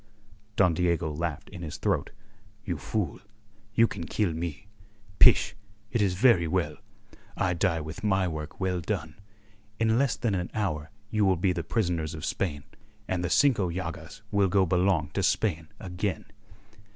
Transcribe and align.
Don 0.55 0.73
Diego 0.73 1.11
laughed 1.11 1.47
in 1.49 1.61
his 1.61 1.77
throat. 1.77 2.09
"You 2.65 2.79
fool! 2.79 3.19
You 3.75 3.85
can 3.87 4.05
kill 4.05 4.33
me. 4.33 4.65
Pish! 5.19 5.55
It 5.91 6.01
is 6.01 6.15
very 6.15 6.47
well. 6.47 6.77
I 7.37 7.53
die 7.53 7.81
with 7.81 8.03
my 8.03 8.27
work 8.27 8.59
well 8.59 8.81
done. 8.81 9.19
In 9.77 9.99
less 9.99 10.15
than 10.15 10.33
an 10.33 10.49
hour 10.55 10.89
you 11.11 11.23
will 11.23 11.37
be 11.37 11.53
the 11.53 11.63
prisoners 11.63 12.15
of 12.15 12.25
Spain, 12.25 12.63
and 13.07 13.23
the 13.23 13.29
Cinco 13.29 13.69
Llagas 13.69 14.23
will 14.31 14.49
go 14.49 14.65
belong 14.65 15.09
to 15.11 15.21
Spain 15.21 15.67
again." 15.79 16.25